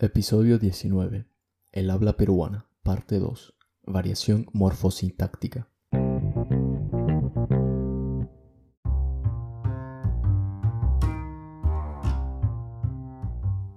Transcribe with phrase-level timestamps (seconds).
[0.00, 1.26] Episodio 19.
[1.72, 3.52] El habla peruana, parte 2.
[3.84, 5.66] Variación morfosintáctica.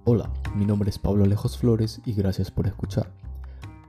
[0.04, 3.12] Hola, mi nombre es Pablo Alejos Flores y gracias por escuchar.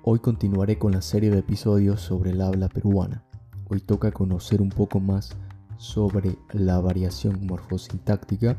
[0.02, 3.24] Hoy continuaré con la serie de episodios sobre el habla peruana.
[3.70, 5.38] Hoy toca conocer un poco más
[5.78, 8.58] sobre la variación morfosintáctica,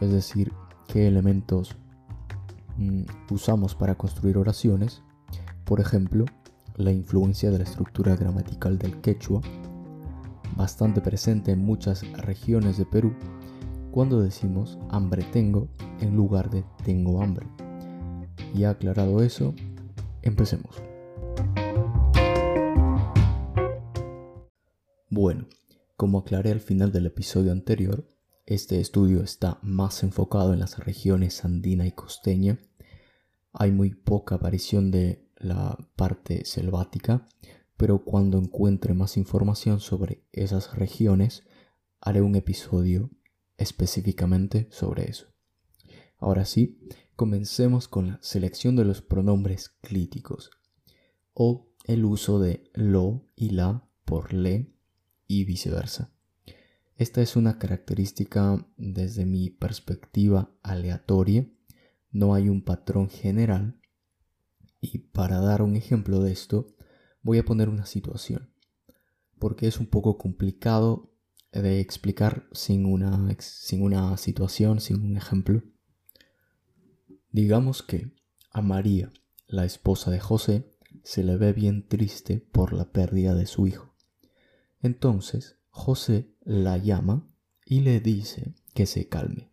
[0.00, 0.50] es decir,
[0.88, 1.76] qué elementos
[3.30, 5.02] usamos para construir oraciones.
[5.64, 6.24] Por ejemplo,
[6.76, 9.40] la influencia de la estructura gramatical del quechua,
[10.56, 13.14] bastante presente en muchas regiones de Perú,
[13.90, 15.68] cuando decimos hambre tengo
[16.00, 17.46] en lugar de tengo hambre.
[18.54, 19.54] Y aclarado eso,
[20.22, 20.82] empecemos.
[25.08, 25.46] Bueno,
[25.96, 28.06] como aclaré al final del episodio anterior,
[28.46, 32.60] este estudio está más enfocado en las regiones andina y costeña.
[33.52, 37.26] Hay muy poca aparición de la parte selvática,
[37.76, 41.42] pero cuando encuentre más información sobre esas regiones,
[42.00, 43.10] haré un episodio
[43.58, 45.26] específicamente sobre eso.
[46.18, 46.78] Ahora sí,
[47.16, 50.50] comencemos con la selección de los pronombres clíticos
[51.34, 54.72] o el uso de lo y la por le
[55.26, 56.15] y viceversa.
[56.96, 61.46] Esta es una característica desde mi perspectiva aleatoria,
[62.10, 63.78] no hay un patrón general
[64.80, 66.74] y para dar un ejemplo de esto
[67.20, 68.50] voy a poner una situación,
[69.38, 71.12] porque es un poco complicado
[71.52, 75.62] de explicar sin una, sin una situación, sin un ejemplo.
[77.30, 78.14] Digamos que
[78.52, 79.12] a María,
[79.46, 80.70] la esposa de José,
[81.02, 83.94] se le ve bien triste por la pérdida de su hijo.
[84.80, 87.28] Entonces José la llama
[87.66, 89.50] y le dice que se calme.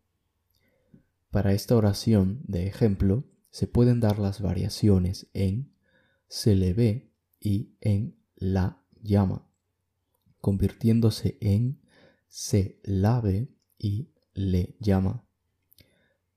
[1.32, 5.74] Para esta oración de ejemplo se pueden dar las variaciones en
[6.28, 9.50] se le ve y en la llama,
[10.40, 11.82] convirtiéndose en
[12.30, 15.26] se la ve y le llama.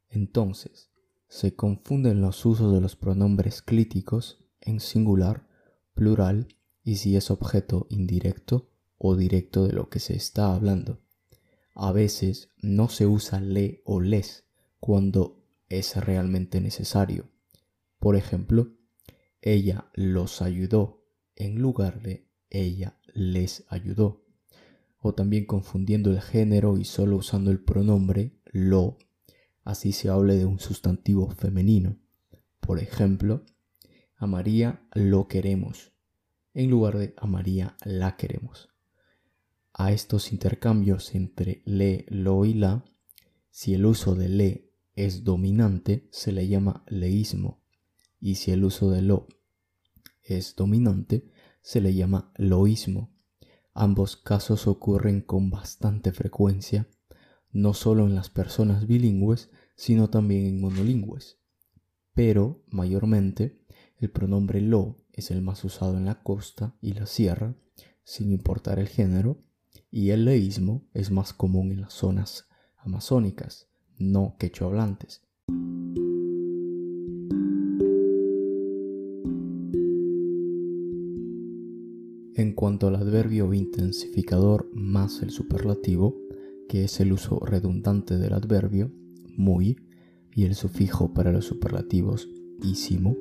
[0.09, 0.91] Entonces,
[1.28, 5.47] se confunden los usos de los pronombres clíticos en singular,
[5.94, 6.48] plural
[6.82, 11.00] y si es objeto indirecto o directo de lo que se está hablando.
[11.74, 14.44] A veces no se usa le o les
[14.80, 17.28] cuando es realmente necesario.
[17.98, 18.72] Por ejemplo,
[19.40, 21.04] ella los ayudó
[21.34, 24.24] en lugar de ella les ayudó.
[24.98, 28.98] O también confundiendo el género y solo usando el pronombre lo,
[29.62, 31.98] así se hable de un sustantivo femenino.
[32.60, 33.44] Por ejemplo,
[34.16, 35.92] a María lo queremos
[36.56, 38.70] en lugar de a María la queremos
[39.78, 42.84] a estos intercambios entre le, lo y la,
[43.50, 47.62] si el uso de le es dominante, se le llama leísmo,
[48.19, 49.28] y si el uso de lo
[50.22, 53.12] es dominante, se le llama loísmo.
[53.75, 56.88] Ambos casos ocurren con bastante frecuencia,
[57.53, 61.38] no solo en las personas bilingües, sino también en monolingües.
[62.15, 63.60] Pero, mayormente,
[63.98, 67.54] el pronombre lo es el más usado en la costa y la sierra,
[68.04, 69.44] sin importar el género,
[69.91, 75.22] y el leísmo es más común en las zonas amazónicas, no quechohablantes.
[82.34, 86.15] En cuanto al adverbio intensificador más el superlativo,
[86.69, 88.92] que es el uso redundante del adverbio,
[89.36, 89.76] muy,
[90.34, 92.28] y el sufijo para los superlativos,
[92.62, 93.16] ísimo,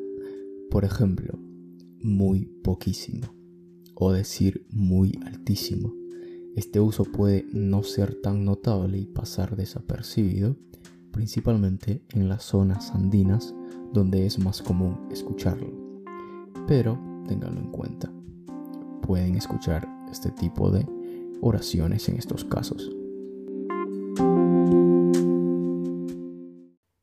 [0.70, 1.40] por ejemplo,
[2.02, 3.34] muy poquísimo,
[3.96, 6.05] o decir muy altísimo
[6.56, 10.56] este uso puede no ser tan notable y pasar desapercibido,
[11.12, 13.54] principalmente en las zonas andinas
[13.92, 15.74] donde es más común escucharlo.
[16.66, 18.10] Pero ténganlo en cuenta.
[19.02, 20.88] Pueden escuchar este tipo de
[21.42, 22.90] oraciones en estos casos.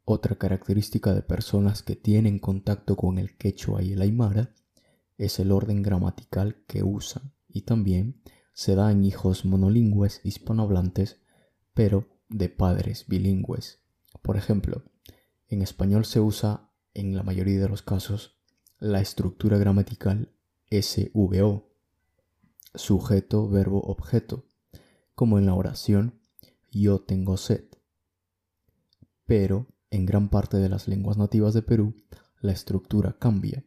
[0.04, 4.54] Otra característica de personas que tienen contacto con el quechua y el aymara
[5.18, 8.20] es el orden gramatical que usan y también
[8.52, 11.20] se da en hijos monolingües hispanohablantes,
[11.74, 13.80] pero de padres bilingües.
[14.22, 14.82] Por ejemplo,
[15.48, 18.38] en español se usa en la mayoría de los casos
[18.78, 20.32] la estructura gramatical
[20.70, 21.70] SVO,
[22.74, 24.44] sujeto, verbo, objeto,
[25.14, 26.20] como en la oración
[26.70, 27.64] yo tengo sed.
[29.26, 31.94] Pero en gran parte de las lenguas nativas de Perú
[32.40, 33.64] la estructura cambia.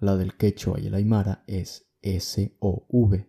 [0.00, 3.27] La del quechua y el aymara es SOV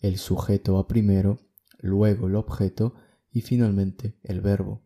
[0.00, 1.40] el sujeto va primero,
[1.78, 2.94] luego el objeto
[3.30, 4.82] y finalmente el verbo.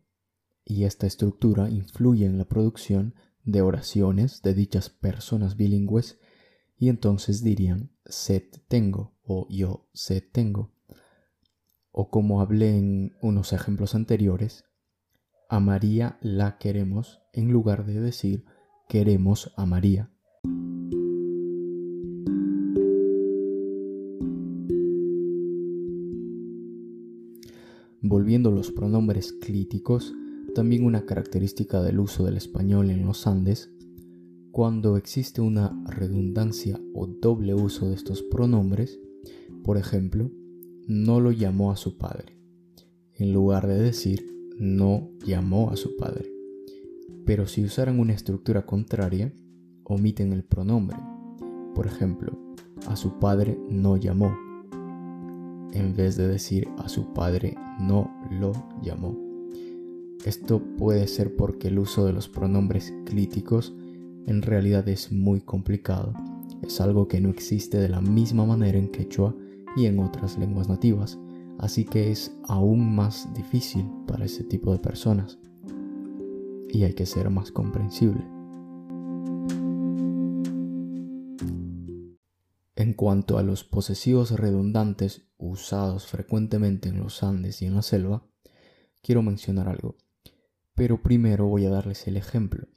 [0.65, 6.19] Y esta estructura influye en la producción de oraciones de dichas personas bilingües
[6.77, 10.73] y entonces dirían sed tengo o yo sed tengo.
[11.91, 14.65] O como hablé en unos ejemplos anteriores,
[15.49, 18.45] a María la queremos en lugar de decir
[18.87, 20.12] queremos a María.
[28.23, 30.15] Volviendo los pronombres clíticos,
[30.55, 33.69] también una característica del uso del español en los Andes,
[34.53, 38.97] cuando existe una redundancia o doble uso de estos pronombres,
[39.65, 40.31] por ejemplo,
[40.87, 42.37] no lo llamó a su padre,
[43.15, 44.25] en lugar de decir
[44.57, 46.31] no llamó a su padre.
[47.25, 49.33] Pero si usaran una estructura contraria,
[49.83, 50.95] omiten el pronombre.
[51.75, 52.39] Por ejemplo,
[52.87, 54.33] a su padre no llamó,
[55.73, 59.17] en vez de decir a su padre no lo llamó.
[60.25, 63.73] Esto puede ser porque el uso de los pronombres clíticos
[64.25, 66.13] en realidad es muy complicado.
[66.61, 69.35] Es algo que no existe de la misma manera en quechua
[69.75, 71.19] y en otras lenguas nativas,
[71.57, 75.39] así que es aún más difícil para ese tipo de personas.
[76.69, 78.23] Y hay que ser más comprensible.
[82.93, 88.23] En cuanto a los posesivos redundantes usados frecuentemente en los Andes y en la selva,
[89.01, 89.97] quiero mencionar algo.
[90.75, 92.67] Pero primero voy a darles el ejemplo.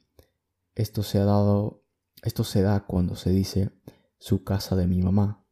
[0.73, 1.83] Esto se ha dado,
[2.23, 3.69] esto se da cuando se dice
[4.17, 5.45] su casa de mi mamá,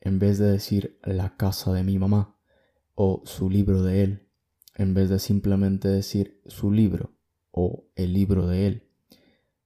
[0.00, 2.36] en vez de decir la casa de mi mamá
[2.94, 4.28] o su libro de él,
[4.76, 7.16] en vez de simplemente decir su libro
[7.50, 8.88] o el libro de él.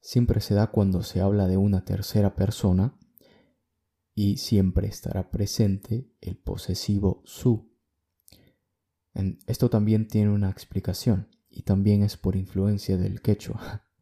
[0.00, 2.96] Siempre se da cuando se habla de una tercera persona
[4.14, 7.70] y siempre estará presente el posesivo su.
[9.46, 13.86] esto también tiene una explicación y también es por influencia del quechua.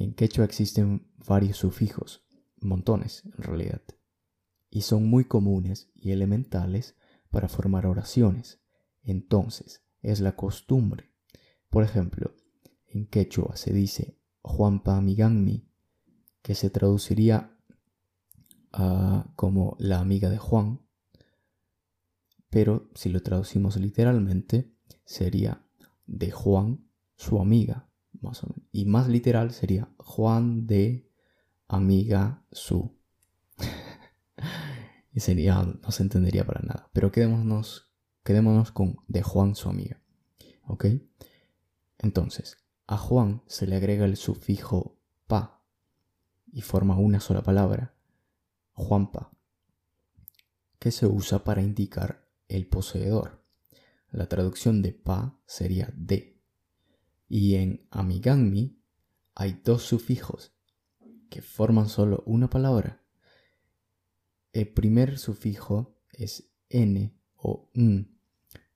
[0.00, 2.24] En quechua existen varios sufijos,
[2.60, 3.82] montones en realidad,
[4.70, 6.94] y son muy comunes y elementales
[7.30, 8.60] para formar oraciones.
[9.02, 11.10] Entonces, es la costumbre.
[11.68, 12.32] Por ejemplo,
[12.86, 15.68] en quechua se dice Juanpa Migangmi,
[16.42, 17.57] que se traduciría
[18.70, 20.80] como la amiga de Juan,
[22.50, 24.72] pero si lo traducimos literalmente
[25.04, 25.62] sería
[26.06, 26.86] de Juan
[27.16, 27.88] su amiga,
[28.20, 28.68] más o menos.
[28.72, 31.10] Y más literal sería Juan de
[31.66, 32.96] amiga su.
[35.12, 36.88] y sería, no se entendería para nada.
[36.92, 37.90] Pero quedémonos,
[38.24, 40.00] quedémonos con de Juan su amiga.
[40.66, 40.86] ¿Ok?
[41.98, 45.62] Entonces, a Juan se le agrega el sufijo pa
[46.52, 47.97] y forma una sola palabra
[48.78, 49.36] Juanpa,
[50.78, 53.44] que se usa para indicar el poseedor.
[54.10, 56.40] La traducción de pa sería de.
[57.28, 58.80] Y en amigami
[59.34, 60.54] hay dos sufijos
[61.28, 63.04] que forman solo una palabra.
[64.52, 68.16] El primer sufijo es n o n,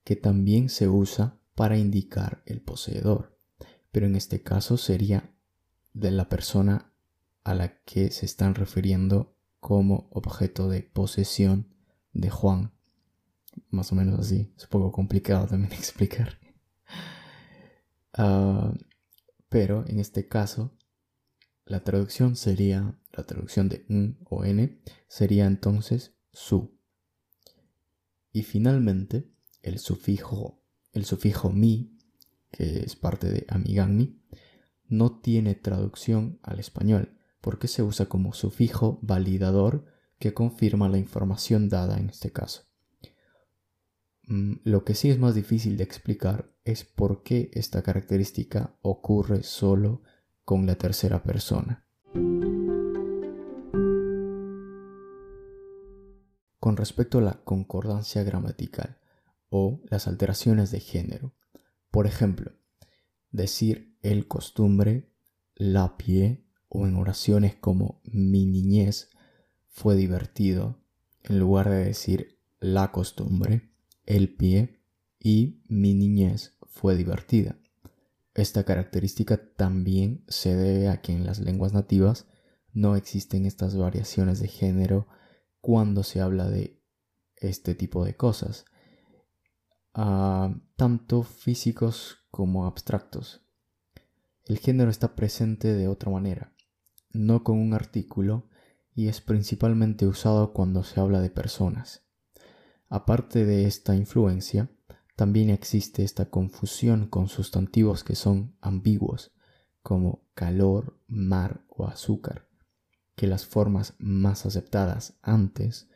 [0.03, 3.39] que también se usa para indicar el poseedor,
[3.91, 5.33] pero en este caso sería
[5.93, 6.93] de la persona
[7.43, 9.32] a la que se están refiriendo
[9.63, 11.73] como objeto de posesión
[12.11, 12.73] de Juan.
[13.69, 14.53] Más o menos así.
[14.57, 16.37] Es un poco complicado también explicar.
[18.13, 18.73] Ah,
[19.47, 20.77] pero en este caso,
[21.65, 26.77] la traducción sería, la traducción de n o n sería entonces su.
[28.33, 31.97] Y finalmente, el sufijo, el sufijo mi,
[32.51, 34.21] que es parte de amigami,
[34.89, 39.83] no tiene traducción al español porque se usa como sufijo validador
[40.17, 42.63] que confirma la información dada en este caso.
[44.27, 49.43] Mm, lo que sí es más difícil de explicar es por qué esta característica ocurre
[49.43, 50.03] solo
[50.45, 51.85] con la tercera persona.
[56.61, 58.99] Con respecto a la concordancia gramatical
[59.49, 61.33] o las alteraciones de género,
[61.91, 62.53] por ejemplo,
[63.31, 65.11] decir el costumbre,
[65.55, 66.42] la pie
[66.73, 69.09] o en oraciones como mi niñez
[69.69, 70.79] fue divertido,
[71.21, 73.71] en lugar de decir la costumbre,
[74.05, 74.81] el pie
[75.19, 77.57] y mi niñez fue divertida.
[78.33, 82.25] Esta característica también se debe a que en las lenguas nativas
[82.73, 85.07] no existen estas variaciones de género
[85.61, 86.81] cuando se habla de
[87.35, 88.65] este tipo de cosas,
[89.93, 93.45] ah, tanto físicos como abstractos.
[94.45, 96.53] El género está presente de otra manera
[97.13, 98.49] no con un artículo,
[98.95, 102.05] y es principalmente usado cuando se habla de personas.
[102.89, 104.69] Aparte de esta influencia,
[105.15, 109.31] también existe esta confusión con sustantivos que son ambiguos,
[109.81, 112.47] como calor, mar o azúcar,
[113.15, 115.87] que las formas más aceptadas antes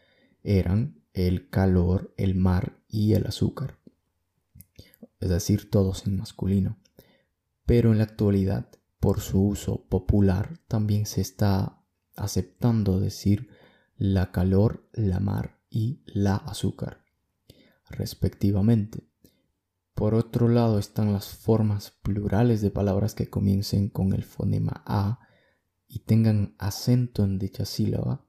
[0.43, 3.79] eran el calor, el mar y el azúcar,
[5.19, 6.77] es decir, todos en masculino.
[7.65, 11.83] Pero en la actualidad, por su uso popular, también se está
[12.15, 13.49] aceptando decir
[13.95, 17.03] la calor, la mar y la azúcar,
[17.89, 19.07] respectivamente.
[19.93, 25.19] Por otro lado están las formas plurales de palabras que comiencen con el fonema A
[25.87, 28.25] y tengan acento en dicha sílaba,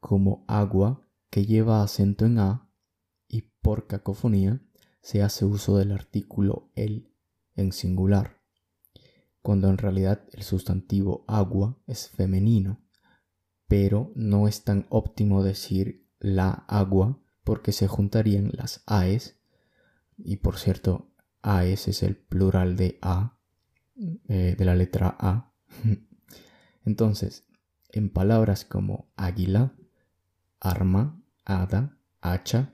[0.00, 2.70] como agua, que lleva acento en A,
[3.28, 4.62] y por cacofonía
[5.02, 7.12] se hace uso del artículo el
[7.56, 8.33] en singular,
[9.44, 12.80] cuando en realidad el sustantivo agua es femenino,
[13.68, 19.38] pero no es tan óptimo decir la agua porque se juntarían las AES
[20.16, 21.10] y por cierto,
[21.42, 23.38] AES es el plural de A,
[24.28, 25.52] eh, de la letra A.
[26.86, 27.44] Entonces,
[27.90, 29.74] en palabras como águila,
[30.58, 32.72] arma, hada, hacha,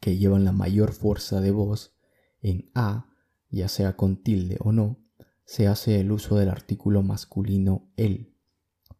[0.00, 1.96] que llevan la mayor fuerza de voz,
[2.42, 3.06] en A,
[3.48, 5.01] ya sea con tilde o no,
[5.44, 8.36] se hace el uso del artículo masculino el,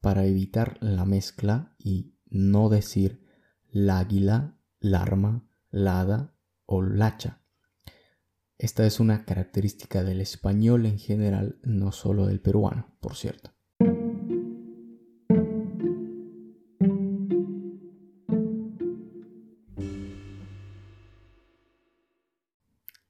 [0.01, 3.25] para evitar la mezcla y no decir
[3.71, 7.43] la águila, la arma, la hada o lacha.
[8.59, 13.51] Esta es una característica del español en general, no solo del peruano, por cierto.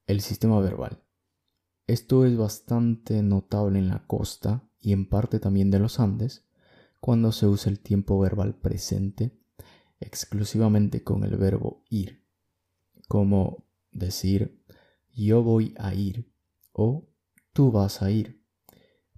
[0.06, 1.02] El sistema verbal.
[1.86, 6.44] Esto es bastante notable en la costa y en parte también de los Andes,
[7.00, 9.36] cuando se usa el tiempo verbal presente
[10.00, 12.24] exclusivamente con el verbo ir,
[13.08, 14.62] como decir
[15.14, 16.32] yo voy a ir
[16.72, 17.08] o
[17.52, 18.42] tú vas a ir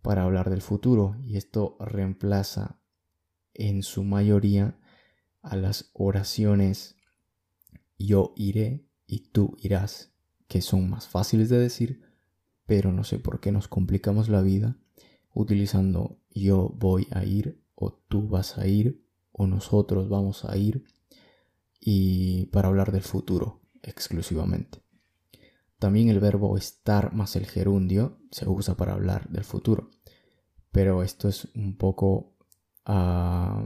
[0.02, 2.78] para hablar del futuro y esto reemplaza
[3.54, 4.78] en su mayoría
[5.42, 6.96] a las oraciones
[7.98, 10.12] yo iré y tú irás,
[10.48, 12.02] que son más fáciles de decir,
[12.66, 14.76] pero no sé por qué nos complicamos la vida
[15.34, 20.84] utilizando yo voy a ir o tú vas a ir o nosotros vamos a ir
[21.80, 24.78] y para hablar del futuro exclusivamente.
[25.78, 29.90] También el verbo estar más el gerundio se usa para hablar del futuro,
[30.72, 32.32] pero esto es un poco
[32.86, 33.64] ah,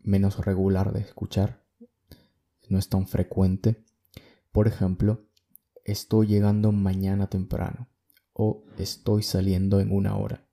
[0.00, 1.62] menos regular de escuchar,
[2.68, 3.84] no es tan frecuente.
[4.52, 5.24] Por ejemplo,
[5.84, 7.88] estoy llegando mañana temprano
[8.38, 10.46] o estoy saliendo en una hora.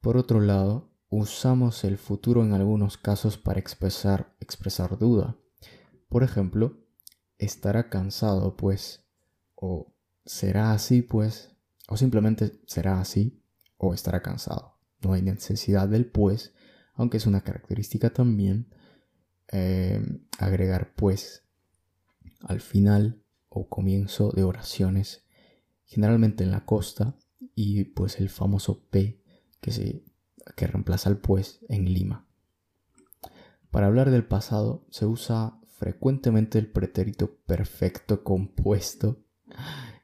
[0.00, 5.38] Por otro lado, usamos el futuro en algunos casos para expresar, expresar duda.
[6.10, 6.84] Por ejemplo,
[7.38, 9.06] estará cansado, pues,
[9.54, 9.94] o
[10.26, 11.56] será así, pues,
[11.88, 13.42] o simplemente será así,
[13.78, 14.78] o estará cansado.
[15.00, 16.52] No hay necesidad del pues,
[16.92, 18.68] aunque es una característica también
[19.50, 20.02] eh,
[20.38, 21.42] agregar pues
[22.40, 25.23] al final o comienzo de oraciones,
[25.94, 27.16] generalmente en la costa,
[27.54, 29.20] y pues el famoso P
[29.60, 30.04] que, se,
[30.56, 32.26] que reemplaza el pues en Lima.
[33.70, 39.24] Para hablar del pasado se usa frecuentemente el pretérito perfecto compuesto,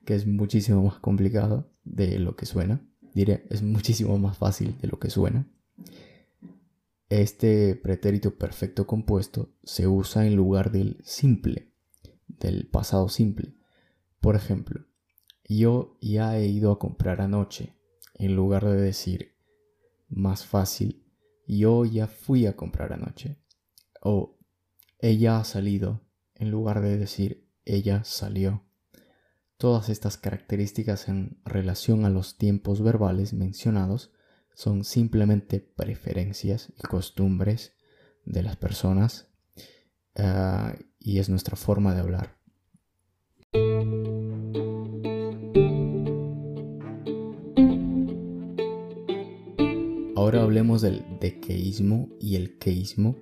[0.05, 2.85] que es muchísimo más complicado de lo que suena.
[3.15, 5.49] Diré, es muchísimo más fácil de lo que suena.
[7.09, 11.73] Este pretérito perfecto compuesto se usa en lugar del simple,
[12.27, 13.55] del pasado simple.
[14.21, 14.85] Por ejemplo,
[15.57, 17.75] yo ya he ido a comprar anoche,
[18.15, 19.35] en lugar de decir
[20.09, 21.05] más fácil,
[21.45, 23.37] yo ya fui a comprar anoche.
[24.01, 24.39] O
[25.01, 26.03] ella ha salido,
[26.35, 28.65] en lugar de decir ella salió.
[29.57, 34.13] Todas estas características en relación a los tiempos verbales mencionados
[34.55, 37.73] son simplemente preferencias y costumbres
[38.25, 39.27] de las personas
[40.17, 42.39] ah, y es nuestra forma de hablar.
[50.21, 53.17] Ahora hablemos del dequeísmo y el queísmo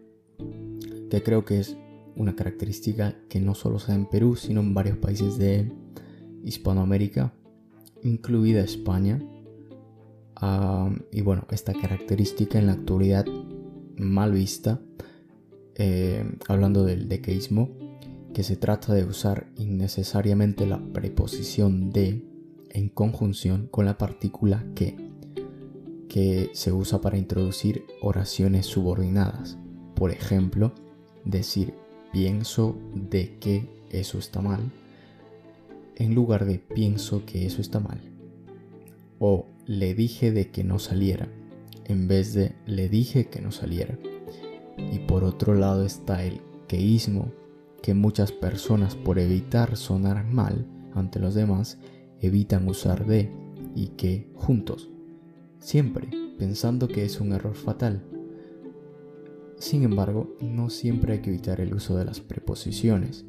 [1.09, 1.77] que creo que es
[2.17, 5.71] una característica que no solo se da en Perú, sino en varios países de
[6.43, 7.33] Hispanoamérica,
[8.03, 9.21] incluida España.
[11.13, 13.27] y bueno, esta característica en la actualidad
[13.97, 14.81] mal vista,
[15.77, 17.69] eh, hablando del dequeísmo,
[18.35, 22.25] que se trata de usar innecesariamente la preposición de
[22.71, 25.08] en conjunción con la partícula que,
[26.09, 29.59] que se usa para introducir oraciones subordinadas.
[29.95, 30.73] Por ejemplo,
[31.25, 31.75] decir
[32.13, 34.61] pienso de que eso está mal
[35.99, 38.01] en lugar de pienso que eso está mal.
[39.21, 41.29] o le dije de que no saliera,
[41.87, 43.99] en vez de le dije que no saliera.
[44.93, 47.33] Y por otro lado está el queísmo,
[47.83, 51.79] que muchas personas por evitar sonar mal ante los demás
[52.21, 53.31] evitan usar de
[53.75, 54.89] y que juntos,
[55.59, 58.03] siempre pensando que es un error fatal.
[59.59, 63.25] Sin embargo, no siempre hay que evitar el uso de las preposiciones,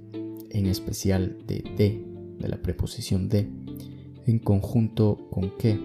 [0.49, 2.05] en especial de de,
[2.37, 3.49] de la preposición de,
[4.25, 5.79] en conjunto con que.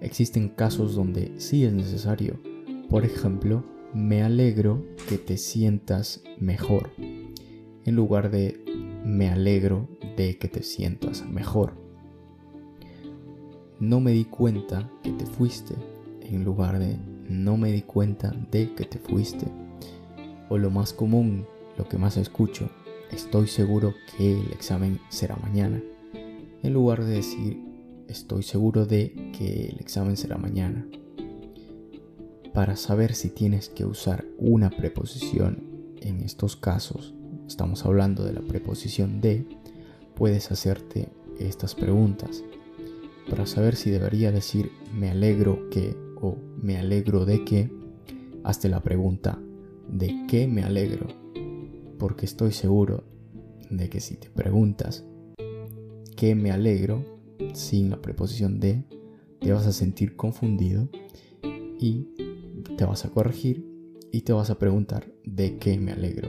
[0.00, 2.40] Existen casos donde sí es necesario.
[2.88, 8.64] Por ejemplo, me alegro que te sientas mejor, en lugar de
[9.04, 11.81] me alegro de que te sientas mejor.
[13.82, 15.74] No me di cuenta que te fuiste,
[16.20, 16.96] en lugar de
[17.28, 19.44] no me di cuenta de que te fuiste.
[20.48, 22.70] O lo más común, lo que más escucho,
[23.10, 25.82] estoy seguro que el examen será mañana,
[26.62, 27.60] en lugar de decir
[28.06, 30.86] estoy seguro de que el examen será mañana.
[32.54, 37.16] Para saber si tienes que usar una preposición en estos casos,
[37.48, 39.44] estamos hablando de la preposición de,
[40.14, 41.08] puedes hacerte
[41.40, 42.44] estas preguntas.
[43.28, 47.70] Para saber si debería decir me alegro que o me alegro de que,
[48.44, 49.40] hazte la pregunta
[49.88, 51.08] ¿de qué me alegro?
[51.98, 53.04] Porque estoy seguro
[53.70, 55.04] de que si te preguntas
[56.16, 57.04] ¿qué me alegro?
[57.54, 58.84] sin la preposición de,
[59.40, 60.88] te vas a sentir confundido
[61.78, 62.08] y
[62.76, 63.66] te vas a corregir
[64.12, 66.28] y te vas a preguntar ¿de qué me alegro?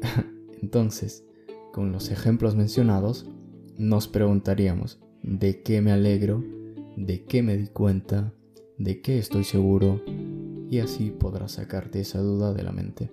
[0.62, 1.24] Entonces,
[1.72, 3.26] con los ejemplos mencionados,
[3.76, 6.44] nos preguntaríamos ¿de qué me alegro?
[6.96, 8.32] ¿De qué me di cuenta?
[8.82, 10.02] de qué estoy seguro
[10.68, 13.12] y así podrás sacarte esa duda de la mente.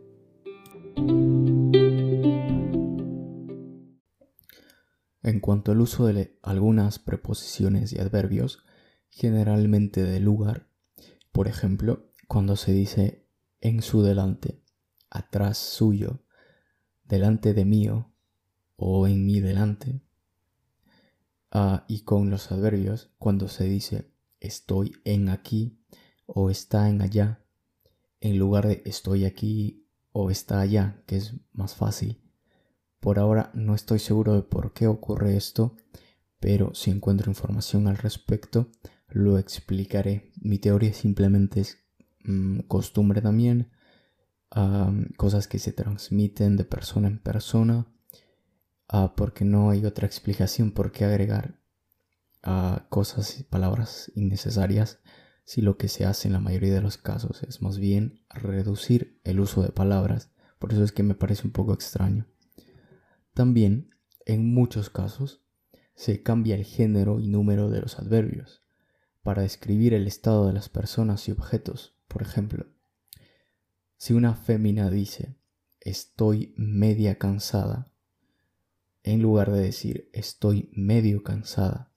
[5.21, 8.63] En cuanto al uso de algunas preposiciones y adverbios,
[9.09, 10.69] generalmente de lugar,
[11.31, 13.27] por ejemplo, cuando se dice
[13.61, 14.63] en su delante,
[15.11, 16.23] atrás suyo,
[17.03, 18.11] delante de mío
[18.75, 20.01] o en mi delante,
[21.51, 25.79] ah, y con los adverbios, cuando se dice estoy en aquí
[26.25, 27.43] o está en allá,
[28.21, 32.21] en lugar de estoy aquí o está allá, que es más fácil.
[32.99, 35.75] Por ahora no estoy seguro de por qué ocurre esto,
[36.39, 38.69] pero si encuentro información al respecto,
[39.07, 40.31] lo explicaré.
[40.41, 41.77] Mi teoría simplemente es
[42.23, 43.71] mm, costumbre también,
[45.15, 47.87] cosas que se transmiten de persona en persona,
[48.89, 51.59] ah, porque no hay otra explicación por qué agregar
[52.43, 54.99] a cosas y palabras innecesarias
[55.45, 59.19] si lo que se hace en la mayoría de los casos es más bien reducir
[59.23, 60.31] el uso de palabras.
[60.59, 62.27] Por eso es que me parece un poco extraño.
[63.33, 63.89] También,
[64.25, 65.43] en muchos casos,
[65.95, 68.63] se cambia el género y número de los adverbios
[69.23, 71.97] para describir el estado de las personas y objetos.
[72.07, 72.67] Por ejemplo,
[73.97, 75.35] si una fémina dice
[75.81, 77.91] estoy media cansada,
[79.03, 81.93] en lugar de decir estoy medio cansada,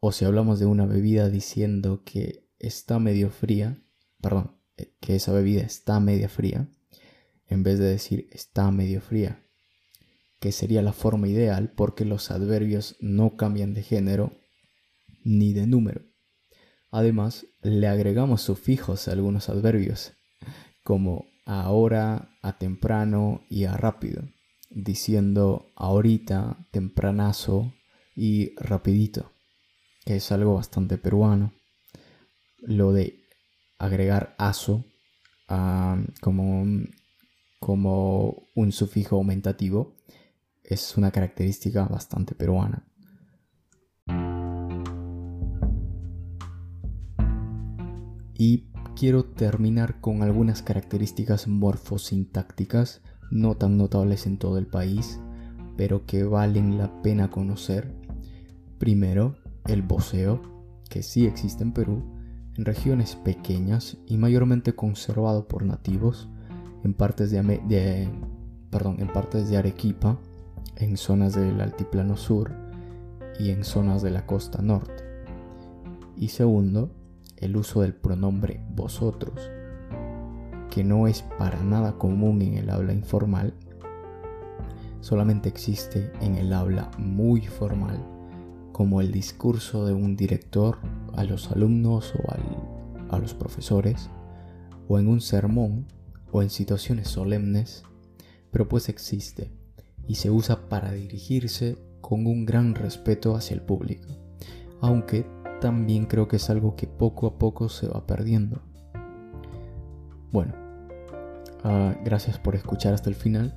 [0.00, 3.82] o si hablamos de una bebida diciendo que está medio fría,
[4.20, 6.68] perdón, eh, que esa bebida está media fría,
[7.46, 9.44] en vez de decir está medio fría,
[10.40, 14.38] que sería la forma ideal porque los adverbios no cambian de género
[15.24, 16.02] ni de número.
[16.90, 20.12] Además, le agregamos sufijos a algunos adverbios,
[20.84, 24.22] como ahora, a temprano y a rápido,
[24.70, 27.72] diciendo ahorita, tempranazo
[28.14, 29.32] y rapidito
[30.08, 31.52] que es algo bastante peruano.
[32.60, 33.24] Lo de
[33.78, 34.82] agregar aso
[36.22, 36.94] como, un,
[37.60, 39.96] como un sufijo aumentativo
[40.64, 42.86] es una característica bastante peruana.
[48.38, 55.20] Y quiero terminar con algunas características morfosintácticas no tan notables en todo el país,
[55.76, 57.94] pero que valen la pena conocer.
[58.78, 59.36] Primero,
[59.66, 60.40] el voceo,
[60.88, 62.02] que sí existe en Perú,
[62.56, 66.28] en regiones pequeñas y mayormente conservado por nativos,
[66.84, 68.08] en partes de,
[68.70, 70.18] perdón, en partes de Arequipa,
[70.76, 72.52] en zonas del altiplano sur
[73.38, 75.04] y en zonas de la costa norte.
[76.16, 76.90] Y segundo,
[77.36, 79.50] el uso del pronombre vosotros,
[80.70, 83.54] que no es para nada común en el habla informal,
[85.00, 88.04] solamente existe en el habla muy formal
[88.72, 90.78] como el discurso de un director
[91.16, 94.08] a los alumnos o a los profesores,
[94.86, 95.86] o en un sermón,
[96.30, 97.82] o en situaciones solemnes,
[98.50, 99.50] pero pues existe
[100.06, 104.08] y se usa para dirigirse con un gran respeto hacia el público,
[104.80, 105.26] aunque
[105.60, 108.62] también creo que es algo que poco a poco se va perdiendo.
[110.30, 110.52] Bueno,
[111.64, 113.54] ah, gracias por escuchar hasta el final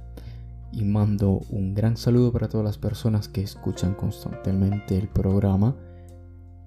[0.72, 5.76] y mando un gran saludo para todas las personas que escuchan constantemente el programa.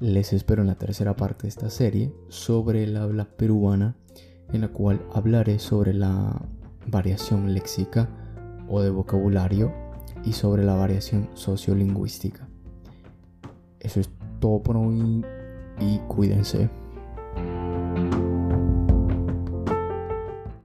[0.01, 3.97] Les espero en la tercera parte de esta serie sobre el habla peruana,
[4.53, 6.43] en la cual hablaré sobre la
[6.87, 8.11] variación léxica
[8.69, 9.73] o de vocabulario
[10.23, 12.47] y sobre la variación sociolingüística.
[13.81, 15.25] Eso es todo por hoy
[15.81, 16.69] y cuídense.